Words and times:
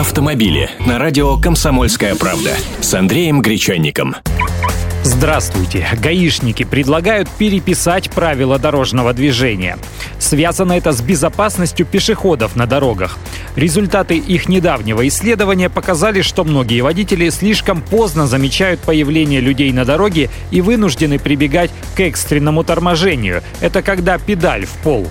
автомобили 0.00 0.68
на 0.78 0.98
радио 0.98 1.38
«Комсомольская 1.38 2.14
правда» 2.16 2.50
с 2.80 2.92
Андреем 2.92 3.40
Гречанником. 3.40 4.16
Здравствуйте. 5.02 5.86
Гаишники 6.02 6.64
предлагают 6.64 7.30
переписать 7.30 8.10
правила 8.10 8.58
дорожного 8.58 9.14
движения. 9.14 9.78
Связано 10.18 10.74
это 10.74 10.92
с 10.92 11.00
безопасностью 11.00 11.86
пешеходов 11.86 12.56
на 12.56 12.66
дорогах. 12.66 13.16
Результаты 13.54 14.18
их 14.18 14.50
недавнего 14.50 15.06
исследования 15.08 15.70
показали, 15.70 16.20
что 16.20 16.44
многие 16.44 16.82
водители 16.82 17.30
слишком 17.30 17.80
поздно 17.80 18.26
замечают 18.26 18.80
появление 18.80 19.40
людей 19.40 19.72
на 19.72 19.86
дороге 19.86 20.28
и 20.50 20.60
вынуждены 20.60 21.18
прибегать 21.18 21.70
к 21.94 22.00
экстренному 22.00 22.64
торможению. 22.64 23.42
Это 23.60 23.80
когда 23.80 24.18
педаль 24.18 24.66
в 24.66 24.72
пол. 24.82 25.08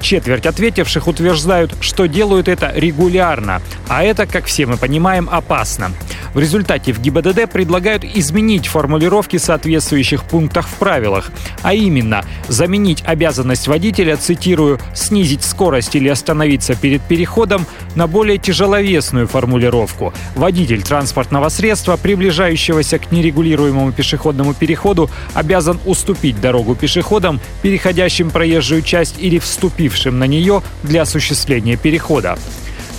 Четверть 0.00 0.46
ответивших 0.46 1.06
утверждают, 1.06 1.74
что 1.80 2.06
делают 2.06 2.48
это 2.48 2.72
регулярно, 2.74 3.60
а 3.88 4.02
это, 4.04 4.26
как 4.26 4.46
все 4.46 4.66
мы 4.66 4.76
понимаем, 4.76 5.28
опасно. 5.30 5.92
В 6.34 6.38
результате 6.38 6.92
в 6.92 7.00
ГИБДД 7.00 7.50
предлагают 7.50 8.04
изменить 8.04 8.66
формулировки 8.66 9.38
соответствующих 9.38 10.24
пунктах 10.24 10.68
в 10.68 10.74
правилах, 10.74 11.30
а 11.62 11.74
именно 11.74 12.24
заменить 12.48 13.02
обязанность 13.06 13.68
водителя, 13.68 14.16
цитирую, 14.16 14.78
«снизить 14.94 15.42
скорость 15.42 15.94
или 15.96 16.08
остановиться 16.08 16.74
перед 16.74 17.02
переходом» 17.02 17.66
на 17.94 18.06
более 18.06 18.38
тяжеловесную 18.38 19.26
формулировку. 19.26 20.12
Водитель 20.34 20.82
транспортного 20.82 21.48
средства, 21.48 21.96
приближающегося 21.96 22.98
к 22.98 23.10
нерегулируемому 23.10 23.92
пешеходному 23.92 24.54
переходу, 24.54 25.10
обязан 25.34 25.80
уступить 25.84 26.40
дорогу 26.40 26.74
пешеходам, 26.74 27.40
переходящим 27.62 28.30
проезжую 28.30 28.82
часть 28.82 29.16
или 29.18 29.38
вступившим 29.38 30.18
на 30.18 30.24
нее 30.24 30.62
для 30.82 31.02
осуществления 31.02 31.76
перехода. 31.76 32.38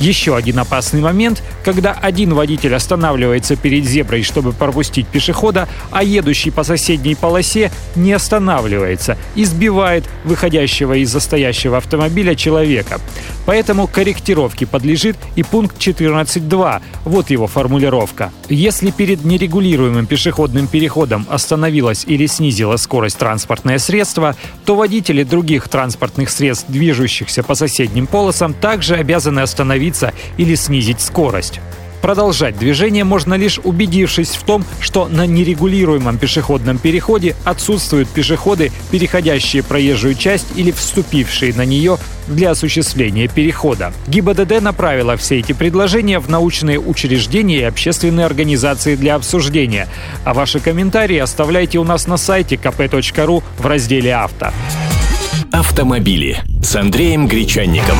Еще 0.00 0.36
один 0.36 0.60
опасный 0.60 1.00
момент, 1.00 1.42
когда 1.64 1.92
один 1.92 2.32
водитель 2.34 2.74
останавливается 2.74 3.56
перед 3.56 3.84
зеброй, 3.84 4.22
чтобы 4.22 4.52
пропустить 4.52 5.08
пешехода, 5.08 5.68
а 5.90 6.04
едущий 6.04 6.52
по 6.52 6.62
соседней 6.62 7.16
полосе 7.16 7.72
не 7.96 8.12
останавливается 8.12 9.18
и 9.34 9.44
сбивает 9.44 10.04
выходящего 10.24 10.94
из 10.94 11.10
застоящего 11.10 11.78
автомобиля 11.78 12.36
человека. 12.36 13.00
Поэтому 13.44 13.88
корректировке 13.88 14.66
подлежит 14.66 15.16
и 15.34 15.42
пункт 15.42 15.78
14.2. 15.78 16.82
Вот 17.04 17.30
его 17.30 17.46
формулировка. 17.46 18.32
Если 18.48 18.90
перед 18.90 19.24
нерегулируемым 19.24 20.06
пешеходным 20.06 20.68
переходом 20.68 21.26
остановилось 21.28 22.04
или 22.06 22.26
снизило 22.26 22.76
скорость 22.76 23.18
транспортное 23.18 23.78
средство, 23.78 24.36
то 24.64 24.76
водители 24.76 25.24
других 25.24 25.68
транспортных 25.68 26.30
средств, 26.30 26.66
движущихся 26.68 27.42
по 27.42 27.54
соседним 27.54 28.06
полосам, 28.06 28.54
также 28.54 28.94
обязаны 28.94 29.40
остановиться 29.40 29.87
остановиться 29.88 30.12
или 30.36 30.54
снизить 30.54 31.00
скорость. 31.00 31.60
Продолжать 32.00 32.56
движение 32.56 33.02
можно 33.02 33.34
лишь 33.34 33.58
убедившись 33.58 34.36
в 34.36 34.44
том, 34.44 34.64
что 34.80 35.08
на 35.08 35.26
нерегулируемом 35.26 36.16
пешеходном 36.16 36.78
переходе 36.78 37.34
отсутствуют 37.44 38.08
пешеходы, 38.08 38.70
переходящие 38.92 39.64
проезжую 39.64 40.14
часть 40.14 40.46
или 40.54 40.70
вступившие 40.70 41.52
на 41.54 41.64
нее 41.64 41.98
для 42.28 42.52
осуществления 42.52 43.26
перехода. 43.26 43.92
ГИБДД 44.06 44.60
направила 44.62 45.16
все 45.16 45.40
эти 45.40 45.52
предложения 45.52 46.20
в 46.20 46.30
научные 46.30 46.78
учреждения 46.78 47.58
и 47.58 47.64
общественные 47.64 48.26
организации 48.26 48.94
для 48.94 49.16
обсуждения. 49.16 49.88
А 50.24 50.34
ваши 50.34 50.60
комментарии 50.60 51.18
оставляйте 51.18 51.78
у 51.78 51.84
нас 51.84 52.06
на 52.06 52.16
сайте 52.16 52.54
kp.ru 52.54 53.42
в 53.58 53.66
разделе 53.66 54.14
«Авто». 54.14 54.52
Автомобили 55.50 56.38
с 56.62 56.76
Андреем 56.76 57.26
Гречанником. 57.26 57.98